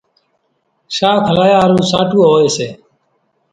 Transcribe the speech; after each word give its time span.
شاک 0.95 1.21
هلايا 1.29 1.57
ۿارُو 1.61 1.77
ساٽُوئو 1.91 2.29
هوئيَ 2.31 2.49
سي۔ 2.55 2.67